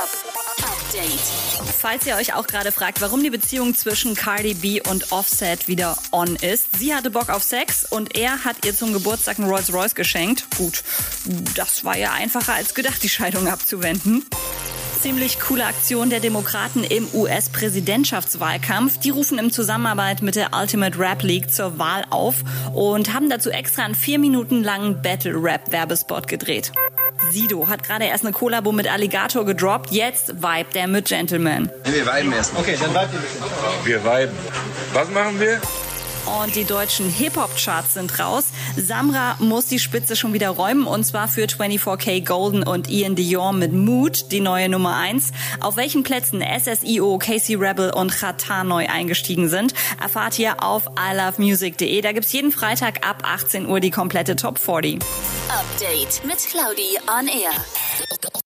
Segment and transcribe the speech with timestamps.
[0.00, 1.20] Update.
[1.78, 5.98] Falls ihr euch auch gerade fragt, warum die Beziehung zwischen Cardi B und Offset wieder
[6.10, 6.78] on ist.
[6.78, 10.46] Sie hatte Bock auf Sex und er hat ihr zum Geburtstag einen Rolls Royce geschenkt.
[10.56, 10.84] Gut,
[11.54, 14.24] das war ja einfacher als gedacht, die Scheidung abzuwenden
[15.00, 18.98] ziemlich coole Aktion der Demokraten im US-Präsidentschaftswahlkampf.
[18.98, 22.34] Die rufen in Zusammenarbeit mit der Ultimate Rap League zur Wahl auf
[22.74, 26.72] und haben dazu extra einen vier Minuten langen Battle-Rap-Werbespot gedreht.
[27.30, 31.70] Sido hat gerade erst eine Kollabo mit Alligator gedroppt, jetzt vibet er mit Gentleman.
[31.84, 32.52] Wir viben erst.
[32.56, 33.84] Okay, dann vibe ihr ein bisschen.
[33.84, 34.36] Wir viben.
[34.92, 35.60] Was machen wir?
[36.42, 38.44] Und die deutschen Hip-Hop-Charts sind raus.
[38.76, 43.52] Samra muss die Spitze schon wieder räumen und zwar für 24K Golden und Ian Dior
[43.52, 45.32] mit Mood, die neue Nummer 1.
[45.60, 52.00] Auf welchen Plätzen SSIO, Casey Rebel und Chata neu eingestiegen sind, erfahrt ihr auf ilovemusic.de.
[52.00, 55.00] Da gibt's jeden Freitag ab 18 Uhr die komplette Top 40.
[55.50, 58.39] Update mit Claudi on Air.